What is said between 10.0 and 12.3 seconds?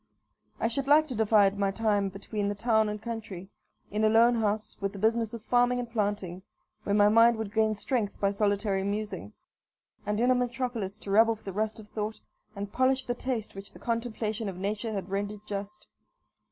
and in a metropolis to rub off the rust of thought,